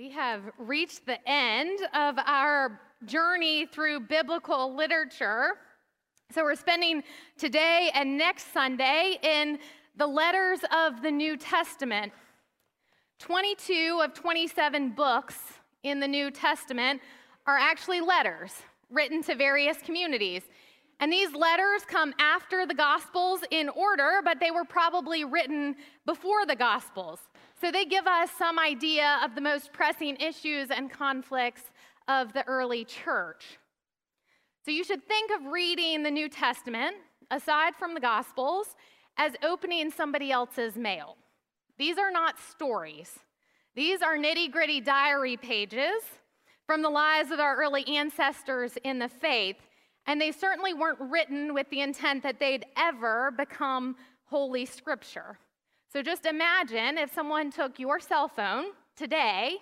[0.00, 5.56] We have reached the end of our journey through biblical literature.
[6.32, 7.02] So we're spending
[7.36, 9.58] today and next Sunday in
[9.96, 12.14] the letters of the New Testament.
[13.18, 15.36] 22 of 27 books
[15.82, 17.02] in the New Testament
[17.46, 18.54] are actually letters
[18.88, 20.44] written to various communities.
[21.00, 25.76] And these letters come after the Gospels in order, but they were probably written
[26.06, 27.20] before the Gospels.
[27.60, 31.62] So they give us some idea of the most pressing issues and conflicts
[32.08, 33.58] of the early church.
[34.64, 36.96] So you should think of reading the New Testament,
[37.30, 38.74] aside from the Gospels,
[39.18, 41.16] as opening somebody else's mail.
[41.78, 43.18] These are not stories,
[43.74, 46.02] these are nitty gritty diary pages
[46.66, 49.56] from the lives of our early ancestors in the faith.
[50.06, 55.38] And they certainly weren't written with the intent that they'd ever become Holy Scripture.
[55.92, 59.56] So just imagine if someone took your cell phone today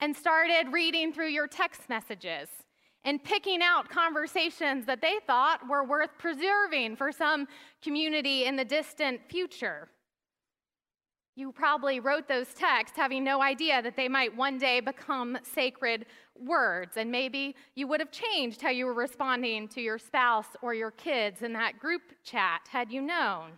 [0.00, 2.50] and started reading through your text messages
[3.02, 7.48] and picking out conversations that they thought were worth preserving for some
[7.82, 9.88] community in the distant future.
[11.34, 16.04] You probably wrote those texts having no idea that they might one day become sacred
[16.38, 16.98] words.
[16.98, 20.90] And maybe you would have changed how you were responding to your spouse or your
[20.90, 23.52] kids in that group chat had you known.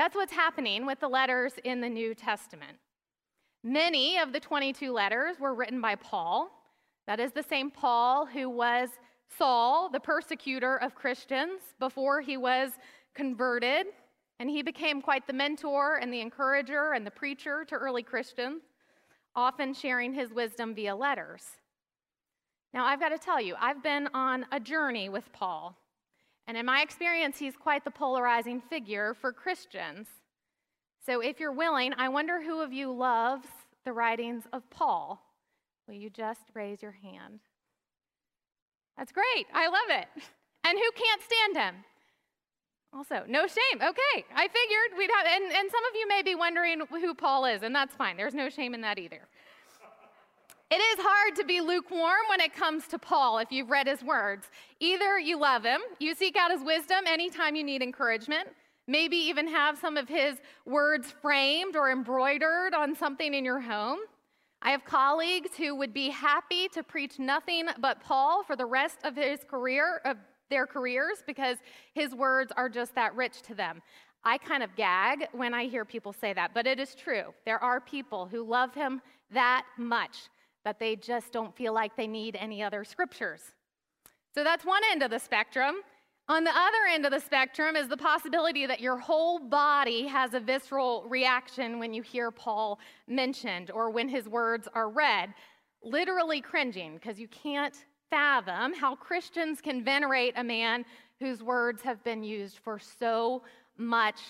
[0.00, 2.78] That's what's happening with the letters in the New Testament.
[3.62, 6.50] Many of the 22 letters were written by Paul.
[7.06, 8.88] That is the same Paul who was
[9.36, 12.70] Saul, the persecutor of Christians, before he was
[13.14, 13.88] converted.
[14.38, 18.62] And he became quite the mentor and the encourager and the preacher to early Christians,
[19.36, 21.44] often sharing his wisdom via letters.
[22.72, 25.76] Now, I've got to tell you, I've been on a journey with Paul.
[26.50, 30.08] And in my experience, he's quite the polarizing figure for Christians.
[31.06, 33.46] So if you're willing, I wonder who of you loves
[33.84, 35.22] the writings of Paul?
[35.86, 37.38] Will you just raise your hand?
[38.98, 39.46] That's great.
[39.54, 40.08] I love it.
[40.64, 41.84] And who can't stand him?
[42.92, 43.80] Also, no shame.
[43.80, 47.44] Okay, I figured we'd have, and, and some of you may be wondering who Paul
[47.44, 48.16] is, and that's fine.
[48.16, 49.28] There's no shame in that either.
[50.72, 54.04] It is hard to be lukewarm when it comes to Paul if you've read his
[54.04, 54.46] words.
[54.78, 58.48] Either you love him, you seek out his wisdom anytime you need encouragement,
[58.86, 63.98] maybe even have some of his words framed or embroidered on something in your home.
[64.62, 68.98] I have colleagues who would be happy to preach nothing but Paul for the rest
[69.02, 70.18] of his career, of
[70.50, 71.56] their careers, because
[71.94, 73.82] his words are just that rich to them.
[74.22, 77.34] I kind of gag when I hear people say that, but it is true.
[77.44, 79.00] There are people who love him
[79.32, 80.28] that much
[80.64, 83.42] that they just don't feel like they need any other scriptures.
[84.34, 85.76] So that's one end of the spectrum.
[86.28, 90.34] On the other end of the spectrum is the possibility that your whole body has
[90.34, 92.78] a visceral reaction when you hear Paul
[93.08, 95.34] mentioned or when his words are read,
[95.82, 100.84] literally cringing because you can't fathom how Christians can venerate a man
[101.18, 103.42] whose words have been used for so
[103.76, 104.20] much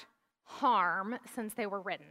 [0.45, 2.07] harm since they were written.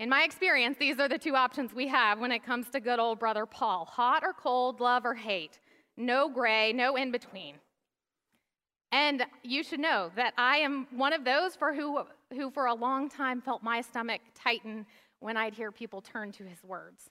[0.00, 2.98] In my experience, these are the two options we have when it comes to good
[2.98, 5.58] old brother Paul hot or cold, love or hate.
[5.98, 7.56] No gray, no in between.
[8.92, 12.02] And you should know that I am one of those for who,
[12.32, 14.86] who for a long time felt my stomach tighten
[15.18, 17.10] when I'd hear people turn to his words.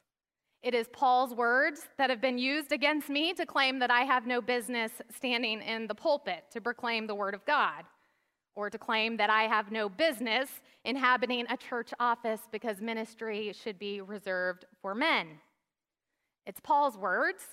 [0.63, 4.25] It is Paul's words that have been used against me to claim that I have
[4.25, 7.85] no business standing in the pulpit to proclaim the word of God
[8.55, 10.49] or to claim that I have no business
[10.83, 15.27] inhabiting a church office because ministry should be reserved for men.
[16.45, 17.43] It's Paul's words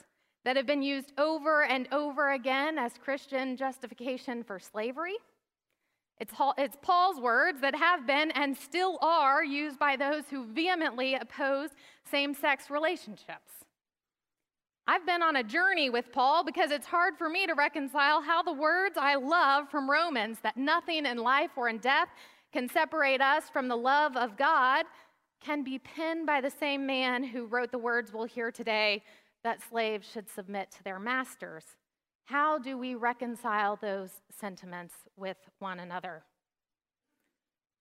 [0.45, 5.17] that have been used over and over again as Christian justification for slavery.
[6.19, 6.33] It's,
[6.81, 11.71] Paul's words that have been and still are used by those who vehemently oppose
[12.11, 13.66] same sex relationships.
[14.89, 18.45] I've been on a journey with Paul because it's hard for me to reconcile how
[18.45, 22.09] the words I love from Romans, that nothing in life or in death
[22.53, 24.87] can separate us from the love of God,
[25.43, 29.03] can be penned by the same man who wrote the words we'll hear today
[29.43, 31.65] that slaves should submit to their masters.
[32.27, 36.23] How do we reconcile those sentiments with one another?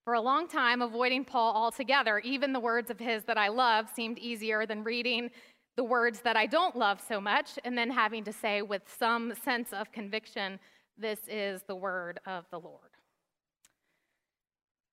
[0.04, 3.88] For a long time, avoiding Paul altogether, even the words of his that I love,
[3.94, 5.30] seemed easier than reading
[5.76, 9.34] the words that I don't love so much, and then having to say with some
[9.44, 10.58] sense of conviction,
[10.98, 12.90] This is the word of the Lord.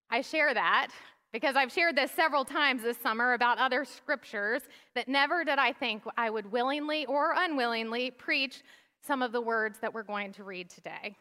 [0.10, 0.90] I share that
[1.32, 4.62] because I've shared this several times this summer about other scriptures
[4.94, 8.62] that never did I think I would willingly or unwillingly preach
[9.02, 11.16] some of the words that we're going to read today.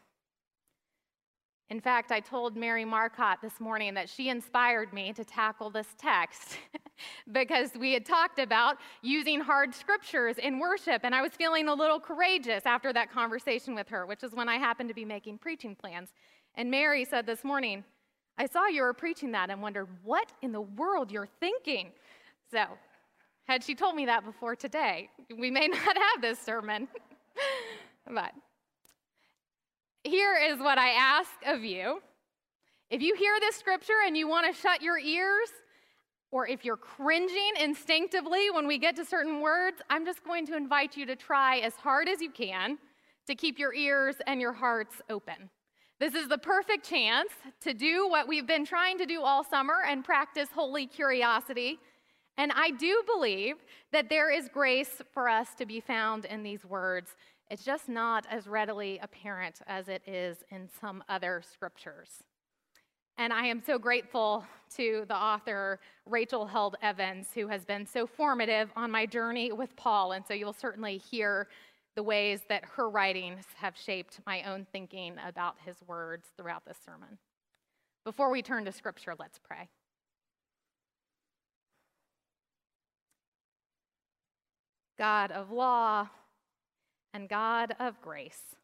[1.69, 5.87] In fact, I told Mary Marcotte this morning that she inspired me to tackle this
[5.97, 6.57] text
[7.31, 11.73] because we had talked about using hard scriptures in worship, and I was feeling a
[11.73, 15.39] little courageous after that conversation with her, which is when I happened to be making
[15.39, 16.09] preaching plans.
[16.55, 17.83] And Mary said this morning,
[18.37, 21.91] I saw you were preaching that and wondered what in the world you're thinking.
[22.51, 22.65] So,
[23.45, 26.87] had she told me that before today, we may not have this sermon.
[28.07, 28.31] but
[30.03, 32.01] here is what I ask of you.
[32.89, 35.49] If you hear this scripture and you want to shut your ears,
[36.31, 40.57] or if you're cringing instinctively when we get to certain words, I'm just going to
[40.57, 42.77] invite you to try as hard as you can
[43.27, 45.49] to keep your ears and your hearts open.
[45.99, 47.29] This is the perfect chance
[47.61, 51.79] to do what we've been trying to do all summer and practice holy curiosity.
[52.37, 53.57] And I do believe
[53.91, 57.15] that there is grace for us to be found in these words
[57.49, 62.23] it's just not as readily apparent as it is in some other scriptures.
[63.17, 64.43] And I am so grateful
[64.75, 69.75] to the author, Rachel Held Evans, who has been so formative on my journey with
[69.75, 70.13] Paul.
[70.13, 71.47] And so you'll certainly hear
[71.95, 76.77] the ways that her writings have shaped my own thinking about his words throughout this
[76.83, 77.19] sermon.
[78.03, 79.69] Before we turn to scripture, let's pray.
[84.97, 86.07] God of law,
[87.13, 88.55] and God of grace,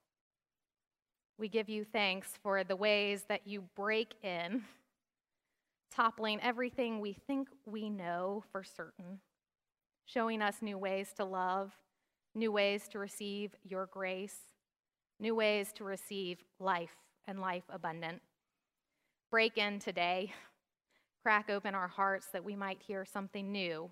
[1.37, 4.63] we give you thanks for the ways that you break in,
[5.95, 9.19] toppling everything we think we know for certain,
[10.05, 11.71] showing us new ways to love,
[12.35, 14.37] new ways to receive your grace,
[15.19, 16.95] new ways to receive life
[17.25, 18.21] and life abundant.
[19.31, 20.33] Break in today,
[21.23, 23.91] crack open our hearts that we might hear something new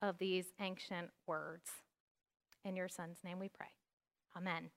[0.00, 1.70] of these ancient words.
[2.64, 3.68] In your Son's name we pray.
[4.36, 4.70] Amen.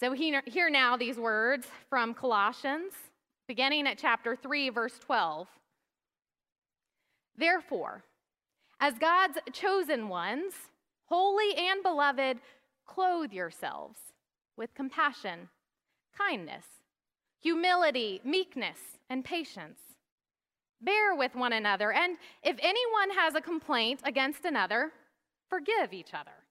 [0.00, 2.92] So, hear now these words from Colossians,
[3.48, 5.48] beginning at chapter 3, verse 12.
[7.36, 8.04] Therefore,
[8.80, 10.52] as God's chosen ones,
[11.06, 12.38] holy and beloved,
[12.86, 13.98] clothe yourselves
[14.56, 15.48] with compassion,
[16.16, 16.64] kindness,
[17.40, 18.78] humility, meekness,
[19.08, 19.78] and patience.
[20.80, 24.92] Bear with one another, and if anyone has a complaint against another,
[25.48, 26.43] forgive each other.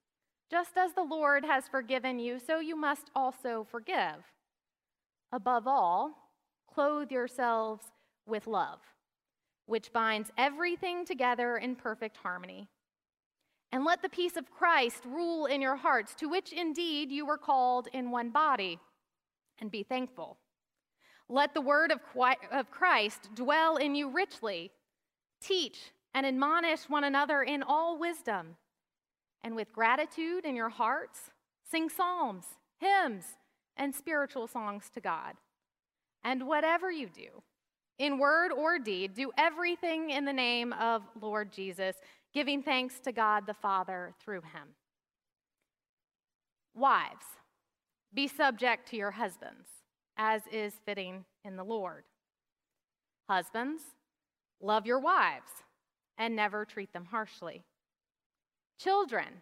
[0.54, 4.22] Just as the Lord has forgiven you, so you must also forgive.
[5.32, 6.30] Above all,
[6.72, 7.86] clothe yourselves
[8.28, 8.78] with love,
[9.66, 12.70] which binds everything together in perfect harmony.
[13.72, 17.40] And let the peace of Christ rule in your hearts, to which indeed you were
[17.40, 18.78] called in one body,
[19.60, 20.38] and be thankful.
[21.30, 24.70] Let the word of Christ dwell in you richly.
[25.42, 25.80] Teach
[26.14, 28.58] and admonish one another in all wisdom
[29.44, 31.32] and with gratitude in your hearts,
[31.70, 32.46] sing psalms,
[32.80, 33.26] hymns,
[33.78, 35.34] and spiritual songs to God.
[36.24, 37.44] And whatever you do,
[38.00, 41.96] in word or deed, do everything in the name of Lord Jesus,
[42.34, 44.70] giving thanks to God the Father through him.
[46.74, 47.26] Wives,
[48.14, 49.68] be subject to your husbands,
[50.18, 52.04] as is fitting in the Lord.
[53.30, 53.84] Husbands,
[54.62, 55.52] love your wives
[56.18, 57.64] and never treat them harshly.
[58.84, 59.42] Children,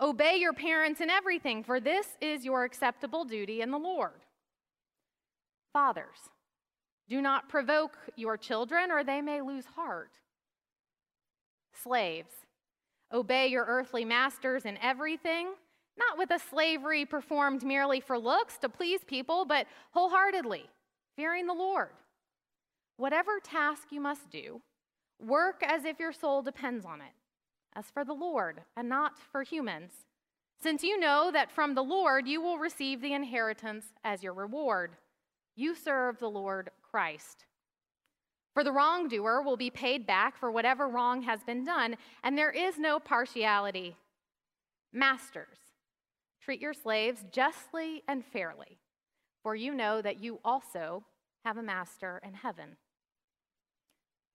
[0.00, 4.24] obey your parents in everything, for this is your acceptable duty in the Lord.
[5.72, 6.30] Fathers,
[7.08, 10.12] do not provoke your children, or they may lose heart.
[11.82, 12.32] Slaves,
[13.12, 15.48] obey your earthly masters in everything,
[15.98, 20.64] not with a slavery performed merely for looks to please people, but wholeheartedly,
[21.16, 21.90] fearing the Lord.
[22.98, 24.60] Whatever task you must do,
[25.20, 27.12] work as if your soul depends on it
[27.74, 29.92] as for the Lord and not for humans,
[30.62, 34.96] since you know that from the Lord you will receive the inheritance as your reward.
[35.54, 37.44] You serve the Lord Christ.
[38.54, 42.50] For the wrongdoer will be paid back for whatever wrong has been done, and there
[42.50, 43.96] is no partiality.
[44.92, 45.58] Masters,
[46.40, 48.78] treat your slaves justly and fairly,
[49.42, 51.04] for you know that you also
[51.44, 52.76] have a master in heaven.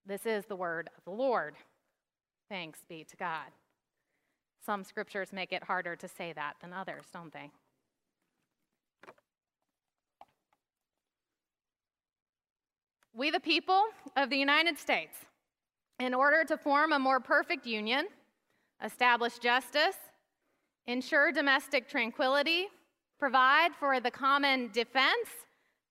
[0.06, 1.56] This is the word of the Lord.
[2.52, 3.48] Thanks be to God.
[4.66, 7.50] Some scriptures make it harder to say that than others, don't they?
[13.14, 13.82] We, the people
[14.18, 15.16] of the United States,
[15.98, 18.08] in order to form a more perfect union,
[18.84, 19.96] establish justice,
[20.88, 22.68] ensure domestic tranquility,
[23.18, 25.30] provide for the common defense,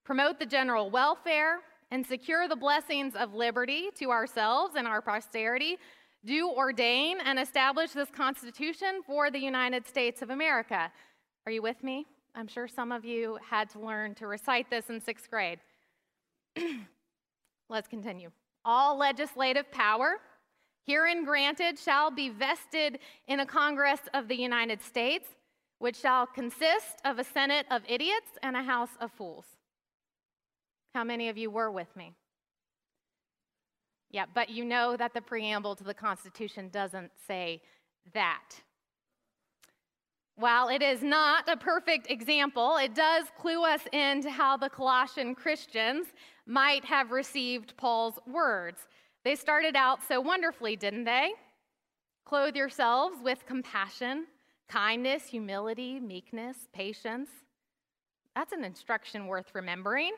[0.04, 5.78] promote the general welfare, and secure the blessings of liberty to ourselves and our posterity,
[6.24, 10.92] do ordain and establish this Constitution for the United States of America.
[11.46, 12.06] Are you with me?
[12.34, 15.58] I'm sure some of you had to learn to recite this in sixth grade.
[17.68, 18.30] Let's continue.
[18.64, 20.18] All legislative power
[20.86, 25.28] herein granted shall be vested in a Congress of the United States,
[25.78, 29.44] which shall consist of a Senate of idiots and a House of fools.
[30.94, 32.14] How many of you were with me?
[34.10, 37.62] Yeah, but you know that the preamble to the Constitution doesn't say
[38.12, 38.60] that.
[40.34, 45.34] While it is not a perfect example, it does clue us into how the Colossian
[45.34, 46.06] Christians
[46.46, 48.88] might have received Paul's words.
[49.22, 51.32] They started out so wonderfully, didn't they?
[52.24, 54.26] Clothe yourselves with compassion,
[54.68, 57.28] kindness, humility, meekness, patience.
[58.34, 60.12] That's an instruction worth remembering.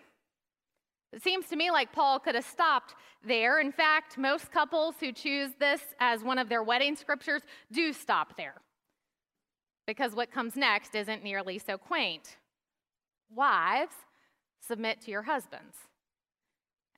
[1.12, 2.94] It seems to me like Paul could have stopped
[3.26, 3.60] there.
[3.60, 8.36] In fact, most couples who choose this as one of their wedding scriptures do stop
[8.36, 8.62] there
[9.86, 12.36] because what comes next isn't nearly so quaint.
[13.34, 13.94] Wives,
[14.66, 15.76] submit to your husbands.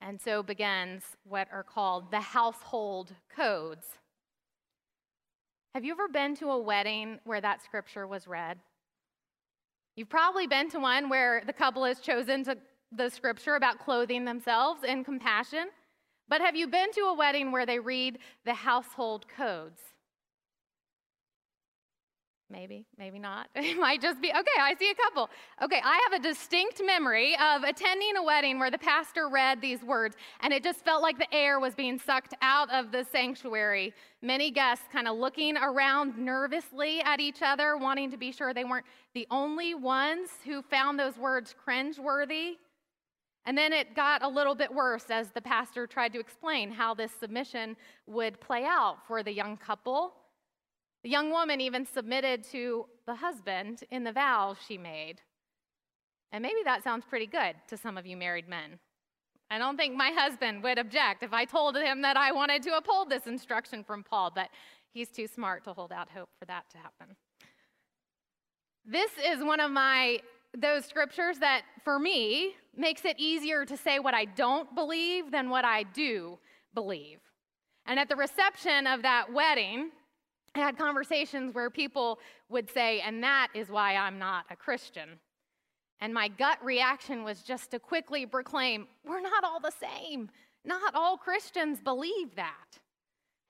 [0.01, 3.87] And so begins what are called the household codes.
[5.75, 8.59] Have you ever been to a wedding where that scripture was read?
[9.97, 12.57] You've probably been to one where the couple has chosen to,
[12.97, 15.69] the scripture about clothing themselves in compassion.
[16.29, 19.81] But have you been to a wedding where they read the household codes?
[22.51, 23.49] Maybe, maybe not.
[23.57, 25.29] It might just be, okay, I see a couple.
[25.63, 29.83] Okay, I have a distinct memory of attending a wedding where the pastor read these
[29.83, 33.93] words, and it just felt like the air was being sucked out of the sanctuary.
[34.23, 38.65] Many guests kind of looking around nervously at each other, wanting to be sure they
[38.65, 42.57] weren't the only ones who found those words cringeworthy.
[43.47, 46.95] And then it got a little bit worse as the pastor tried to explain how
[46.95, 50.15] this submission would play out for the young couple.
[51.03, 55.21] The young woman even submitted to the husband in the vows she made.
[56.33, 58.79] And maybe that sounds pretty good to some of you married men.
[59.51, 62.77] I don't think my husband would object if I told him that I wanted to
[62.77, 64.49] uphold this instruction from Paul, but
[64.91, 67.15] he's too smart to hold out hope for that to happen.
[68.87, 70.19] This is one of my
[70.57, 75.51] those scriptures that for me makes it easier to say what I don't believe than
[75.51, 76.39] what I do
[76.75, 77.19] believe.
[77.87, 79.91] And at the reception of that wedding,
[80.55, 82.19] I had conversations where people
[82.49, 85.19] would say, and that is why I'm not a Christian.
[86.01, 90.31] And my gut reaction was just to quickly proclaim, we're not all the same.
[90.65, 92.79] Not all Christians believe that.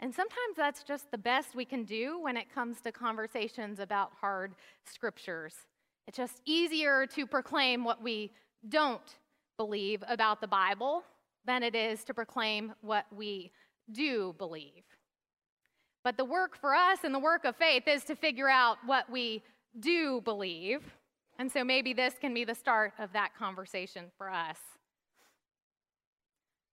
[0.00, 4.12] And sometimes that's just the best we can do when it comes to conversations about
[4.20, 5.54] hard scriptures.
[6.06, 8.32] It's just easier to proclaim what we
[8.68, 9.16] don't
[9.56, 11.02] believe about the Bible
[11.46, 13.52] than it is to proclaim what we
[13.90, 14.84] do believe.
[16.02, 19.10] But the work for us and the work of faith is to figure out what
[19.10, 19.42] we
[19.80, 20.82] do believe.
[21.38, 24.58] And so maybe this can be the start of that conversation for us.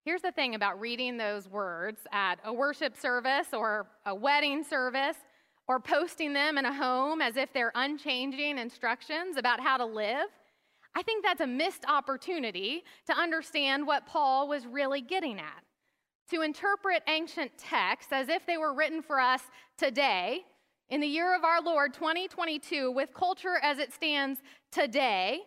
[0.04, 5.16] Here's the thing about reading those words at a worship service or a wedding service
[5.68, 10.26] or posting them in a home as if they're unchanging instructions about how to live.
[10.94, 15.62] I think that's a missed opportunity to understand what Paul was really getting at
[16.30, 19.42] to interpret ancient texts as if they were written for us
[19.76, 20.42] today,
[20.88, 24.40] in the year of our Lord 2022, with culture as it stands
[24.70, 25.40] today,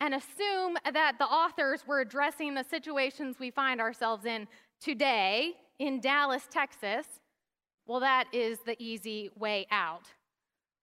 [0.00, 4.48] and assume that the authors were addressing the situations we find ourselves in
[4.80, 7.06] today in Dallas, Texas,
[7.90, 10.04] well, that is the easy way out.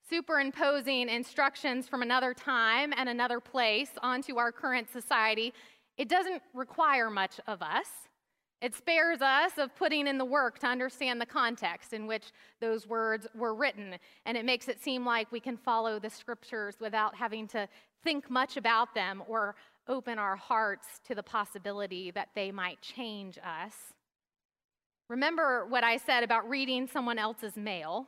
[0.09, 5.53] Superimposing instructions from another time and another place onto our current society,
[5.97, 7.87] it doesn't require much of us.
[8.61, 12.85] It spares us of putting in the work to understand the context in which those
[12.85, 13.95] words were written,
[14.25, 17.69] and it makes it seem like we can follow the scriptures without having to
[18.03, 19.55] think much about them or
[19.87, 23.93] open our hearts to the possibility that they might change us.
[25.09, 28.07] Remember what I said about reading someone else's mail?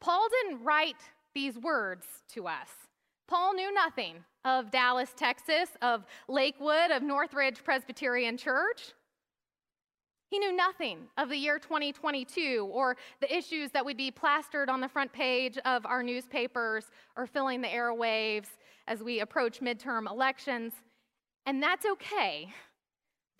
[0.00, 0.96] Paul didn't write
[1.34, 2.68] these words to us.
[3.26, 8.92] Paul knew nothing of Dallas, Texas, of Lakewood, of Northridge Presbyterian Church.
[10.30, 14.80] He knew nothing of the year 2022 or the issues that would be plastered on
[14.80, 18.46] the front page of our newspapers or filling the airwaves
[18.86, 20.72] as we approach midterm elections.
[21.46, 22.52] And that's okay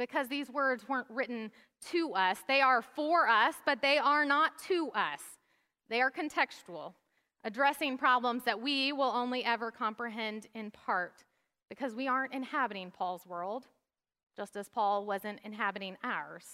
[0.00, 1.50] because these words weren't written
[1.90, 2.38] to us.
[2.48, 5.20] They are for us, but they are not to us.
[5.90, 6.94] They are contextual,
[7.44, 11.24] addressing problems that we will only ever comprehend in part
[11.68, 13.66] because we aren't inhabiting Paul's world,
[14.38, 16.46] just as Paul wasn't inhabiting ours.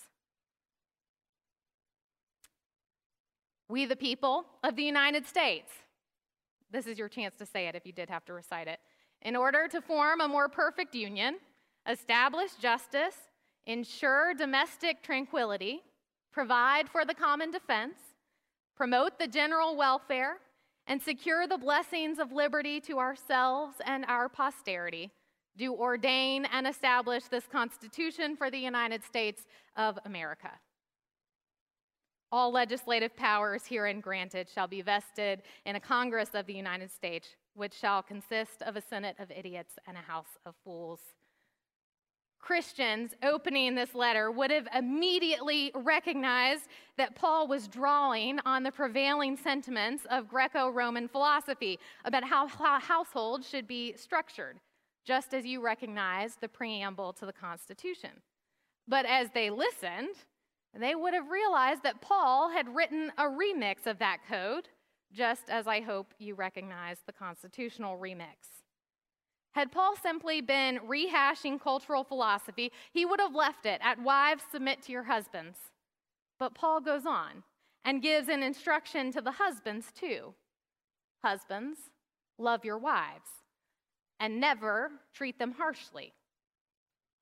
[3.69, 5.71] We, the people of the United States.
[6.73, 8.81] This is your chance to say it if you did have to recite it.
[9.23, 11.37] in order to form a more perfect union,
[11.89, 13.15] establish justice,
[13.67, 15.83] ensure domestic tranquility,
[16.33, 17.99] provide for the common defense,
[18.77, 20.39] promote the general welfare,
[20.87, 25.11] and secure the blessings of liberty to ourselves and our posterity,
[25.57, 29.47] do ordain and establish this Constitution for the United States
[29.77, 30.51] of America.
[32.31, 37.29] All legislative powers herein granted shall be vested in a Congress of the United States,
[37.55, 41.01] which shall consist of a Senate of idiots and a House of fools.
[42.47, 49.37] Christians opening this letter would have immediately recognized that Paul was drawing on the prevailing
[49.37, 54.61] sentiments of Greco Roman philosophy about how, how households should be structured,
[55.05, 58.11] just as you recognize the preamble to the Constitution.
[58.87, 60.15] But as they listened,
[60.73, 64.69] they would have realized that Paul had written a remix of that code,
[65.13, 68.66] just as I hope you recognize the constitutional remix.
[69.57, 74.83] Had Paul simply been rehashing cultural philosophy, he would have left it at wives submit
[74.83, 75.57] to your husbands.
[76.39, 77.43] But Paul goes on
[77.83, 80.35] and gives an instruction to the husbands too.
[81.25, 81.79] Husbands,
[82.37, 83.31] love your wives
[84.21, 86.13] and never treat them harshly.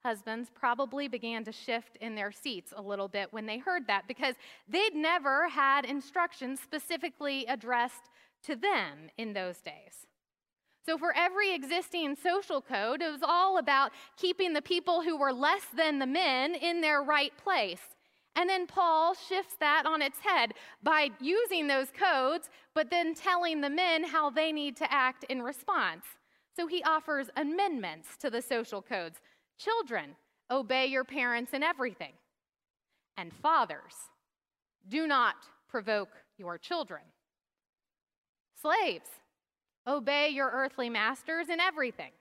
[0.04, 4.08] Husbands probably began to shift in their seats a little bit when they heard that
[4.08, 4.34] because
[4.68, 8.10] they'd never had instructions specifically addressed
[8.42, 10.08] to them in those days.
[10.86, 15.32] So, for every existing social code, it was all about keeping the people who were
[15.32, 17.80] less than the men in their right place.
[18.36, 23.60] And then Paul shifts that on its head by using those codes, but then telling
[23.60, 26.04] the men how they need to act in response.
[26.56, 29.20] So he offers amendments to the social codes.
[29.58, 30.16] Children,
[30.50, 32.12] obey your parents in everything.
[33.16, 33.94] And fathers,
[34.88, 35.36] do not
[35.68, 37.02] provoke your children.
[38.60, 39.08] Slaves,
[39.86, 42.12] Obey your earthly masters in everything.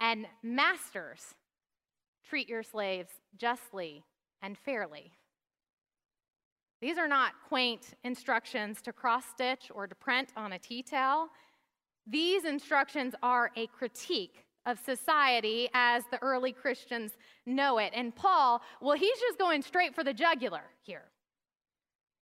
[0.00, 1.34] And masters,
[2.28, 4.04] treat your slaves justly
[4.42, 5.12] and fairly.
[6.80, 11.28] These are not quaint instructions to cross stitch or to print on a tea towel.
[12.06, 17.12] These instructions are a critique of society as the early Christians
[17.46, 17.92] know it.
[17.94, 21.04] And Paul, well, he's just going straight for the jugular here.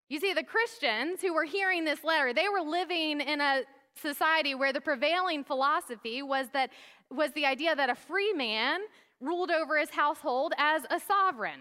[0.08, 3.62] You see, the Christians who were hearing this letter, they were living in a
[4.00, 6.70] society where the prevailing philosophy was that
[7.10, 8.80] was the idea that a free man
[9.20, 11.60] ruled over his household as a sovereign,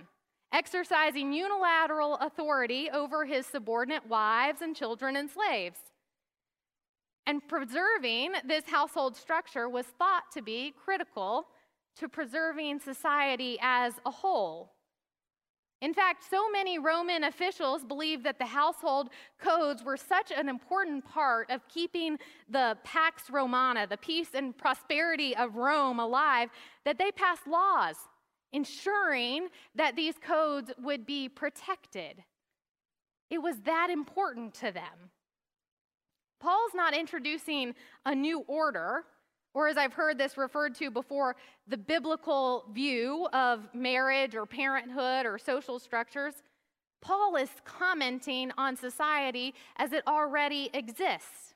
[0.51, 5.79] exercising unilateral authority over his subordinate wives and children and slaves.
[7.27, 11.47] And preserving this household structure was thought to be critical
[11.97, 14.74] to preserving society as a whole.
[15.85, 21.05] In fact, so many Roman officials believed that the household codes were such an important
[21.05, 22.17] part of keeping
[22.49, 26.49] the Pax Romana, the peace and prosperity of Rome, alive,
[26.85, 27.97] that they passed laws
[28.51, 32.23] ensuring that these codes would be protected.
[33.29, 35.11] It was that important to them.
[36.39, 37.75] Paul's not introducing
[38.07, 39.03] a new order
[39.55, 45.25] or, as I've heard this referred to before, the biblical view of marriage or parenthood
[45.25, 46.35] or social structures,
[47.01, 51.53] Paul is commenting on society as it already exists.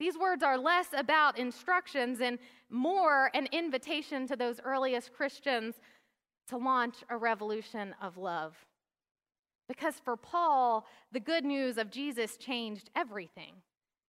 [0.00, 2.38] These words are less about instructions and
[2.70, 5.74] more an invitation to those earliest Christians
[6.48, 8.56] to launch a revolution of love.
[9.68, 13.52] Because for Paul, the good news of Jesus changed everything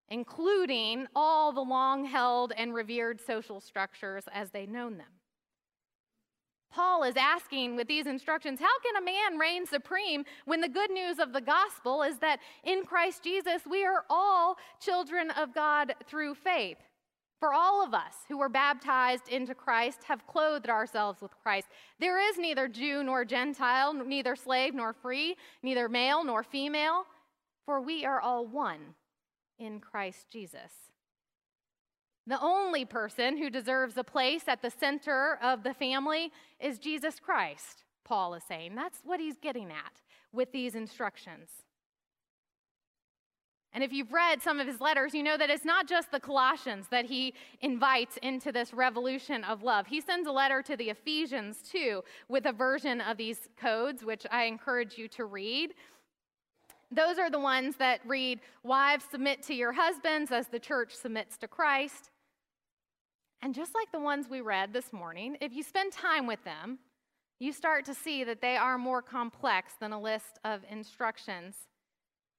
[0.09, 5.07] including all the long held and revered social structures as they'd known them.
[6.71, 10.91] Paul is asking with these instructions how can a man reign supreme when the good
[10.91, 15.95] news of the gospel is that in Christ Jesus we are all children of God
[16.05, 16.77] through faith?
[17.39, 21.69] For all of us who were baptized into Christ have clothed ourselves with Christ.
[21.97, 27.05] There is neither Jew nor Gentile, neither slave nor free, neither male nor female,
[27.65, 28.93] for we are all one
[29.59, 30.71] in Christ Jesus.
[32.27, 37.19] The only person who deserves a place at the center of the family is Jesus
[37.19, 38.75] Christ, Paul is saying.
[38.75, 41.49] That's what he's getting at with these instructions.
[43.71, 46.19] And if you've read some of his letters, you know that it's not just the
[46.19, 49.85] Colossians that he invites into this revolution of love.
[49.85, 54.25] He sends a letter to the Ephesians too with a version of these codes, which
[54.31, 55.75] I encourage you to read.
[56.91, 61.37] Those are the ones that read, Wives, submit to your husbands as the church submits
[61.37, 62.09] to Christ.
[63.41, 66.79] And just like the ones we read this morning, if you spend time with them,
[67.39, 71.55] you start to see that they are more complex than a list of instructions.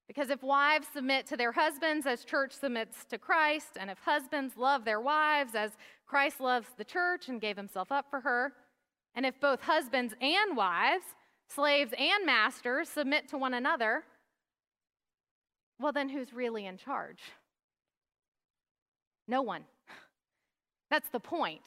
[0.08, 4.56] Because if wives submit to their husbands as church submits to Christ, and if husbands
[4.56, 5.70] love their wives as
[6.06, 8.52] Christ loves the church and gave himself up for her,
[9.14, 11.04] and if both husbands and wives,
[11.48, 14.02] slaves and masters submit to one another,
[15.80, 17.20] well, then who's really in charge?
[19.26, 19.64] No one.
[20.90, 21.62] That's the point.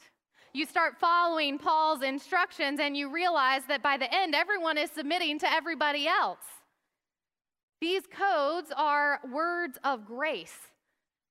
[0.52, 5.40] You start following Paul's instructions and you realize that by the end, everyone is submitting
[5.40, 6.38] to everybody else.
[7.80, 10.56] These codes are words of grace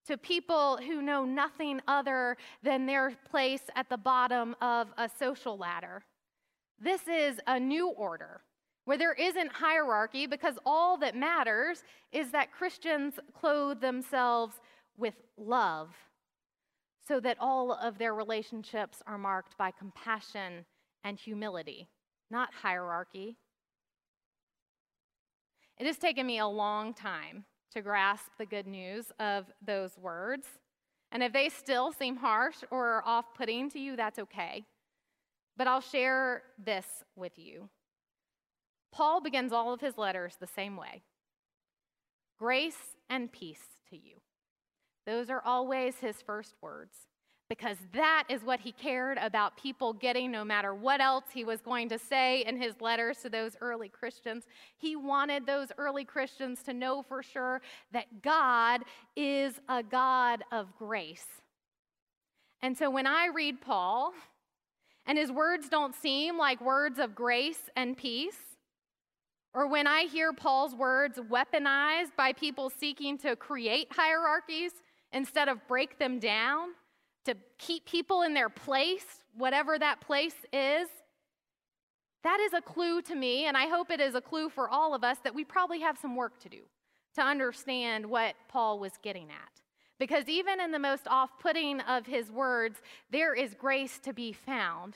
[0.08, 5.58] to people who know nothing other than their place at the bottom of a social
[5.58, 6.04] ladder.
[6.80, 8.41] This is a new order
[8.86, 14.56] where there isn't hierarchy because all that matters is that Christians clothe themselves
[14.98, 15.89] with love
[17.08, 20.65] so that all of their relationships are marked by compassion
[21.04, 21.89] and humility,
[22.30, 23.38] not hierarchy.
[25.78, 30.48] It has taken me a long time to grasp the good news of those words.
[31.12, 34.63] And if they still seem harsh or off putting to you, that's okay.
[35.58, 37.69] But I'll share this with you.
[38.94, 41.02] Paul begins all of his letters the same way
[42.40, 44.16] grace and peace to you.
[45.06, 46.94] Those are always his first words
[47.50, 51.62] because that is what he cared about people getting no matter what else he was
[51.62, 54.46] going to say in his letters to those early Christians.
[54.78, 58.82] He wanted those early Christians to know for sure that God
[59.16, 61.28] is a God of grace.
[62.62, 64.14] And so when I read Paul,
[65.06, 68.53] and his words don't seem like words of grace and peace,
[69.54, 74.72] or when I hear Paul's words weaponized by people seeking to create hierarchies
[75.12, 76.70] instead of break them down,
[77.26, 80.88] to keep people in their place, whatever that place is,
[82.24, 84.96] that is a clue to me, and I hope it is a clue for all
[84.96, 86.62] of us that we probably have some work to do
[87.16, 89.62] to understand what Paul was getting at.
[90.00, 94.34] Because even in the most off putting of his words, there is grace to be
[94.34, 94.96] found.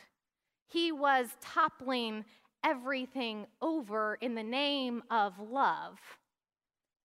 [0.65, 2.25] He was toppling
[2.67, 5.97] everything over in the name of love,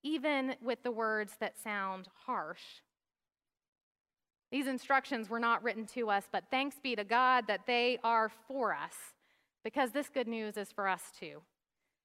[0.02, 2.80] even with the words that sound harsh.
[4.50, 8.30] These instructions were not written to us, but thanks be to God that they are
[8.48, 8.94] for us,
[9.62, 11.42] because this good news is for us too.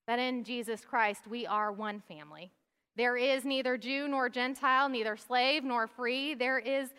[0.06, 2.52] That in Jesus Christ we are one family.
[2.96, 6.36] There is neither Jew nor Gentile, neither slave nor free.
[6.36, 6.90] There is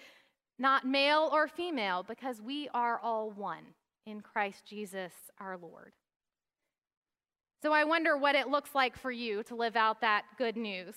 [0.58, 3.64] not male or female, because we are all one
[4.06, 5.92] in Christ Jesus our Lord.
[7.62, 10.94] So I wonder what it looks like for you to live out that good news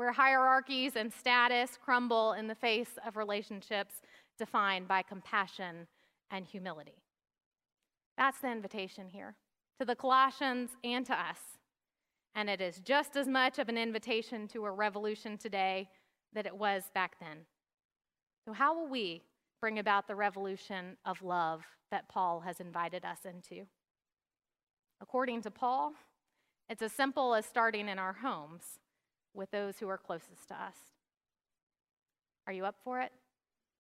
[0.00, 3.96] where hierarchies and status crumble in the face of relationships
[4.38, 5.86] defined by compassion
[6.30, 7.02] and humility.
[8.16, 9.36] That's the invitation here
[9.78, 11.38] to the Colossians and to us.
[12.34, 15.90] And it is just as much of an invitation to a revolution today
[16.32, 17.38] that it was back then.
[18.46, 19.22] So, how will we
[19.60, 23.66] bring about the revolution of love that Paul has invited us into?
[25.00, 25.94] According to Paul,
[26.68, 28.78] it's as simple as starting in our homes
[29.34, 30.76] with those who are closest to us.
[32.46, 33.12] Are you up for it?